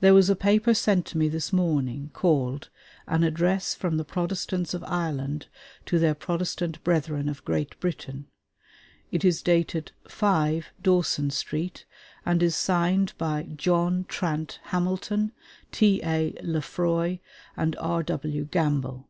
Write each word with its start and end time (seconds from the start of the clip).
There 0.00 0.12
was 0.12 0.28
a 0.28 0.34
paper 0.34 0.74
sent 0.74 1.06
to 1.06 1.18
me 1.18 1.28
this 1.28 1.52
morning, 1.52 2.10
called 2.12 2.68
'An 3.06 3.22
Address 3.22 3.76
from 3.76 3.96
the 3.96 4.04
Protestants 4.04 4.74
of 4.74 4.82
Ireland 4.82 5.46
to 5.86 6.00
their 6.00 6.16
Protestant 6.16 6.82
Brethren 6.82 7.28
of 7.28 7.44
Great 7.44 7.78
Britain.' 7.78 8.26
It 9.12 9.24
is 9.24 9.40
dated 9.40 9.92
"5, 10.08 10.72
Dawson 10.82 11.30
Street," 11.30 11.84
and 12.26 12.42
is 12.42 12.56
signed 12.56 13.12
by 13.18 13.44
"John 13.54 14.04
Trant 14.08 14.58
Hamilton, 14.64 15.30
T.A. 15.70 16.34
Lefroy, 16.42 17.20
and 17.56 17.76
R.W. 17.76 18.46
Gamble." 18.46 19.08